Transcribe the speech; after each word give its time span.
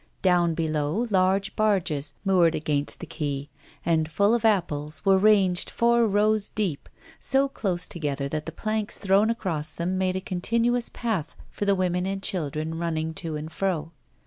Down 0.23 0.55
below, 0.55 1.05
large 1.11 1.55
barges, 1.55 2.13
moored 2.25 2.55
against 2.55 3.01
the 3.01 3.05
quay, 3.05 3.51
and 3.85 4.09
full 4.09 4.33
of 4.33 4.43
apples, 4.43 5.05
were 5.05 5.19
ranged 5.19 5.69
four 5.69 6.07
rows 6.07 6.49
deep, 6.49 6.89
so 7.19 7.47
close 7.47 7.85
together 7.85 8.27
that 8.29 8.47
the 8.47 8.51
planks 8.51 8.97
thrown 8.97 9.29
across 9.29 9.69
them 9.71 9.99
made 9.99 10.15
a 10.15 10.19
continuous 10.21 10.89
path 10.89 11.35
for 11.51 11.65
the 11.65 11.75
women 11.75 12.07
and 12.07 12.23
children 12.23 12.79
running 12.79 13.13
to 13.13 13.35
and 13.35 13.51
fro. 13.51 13.91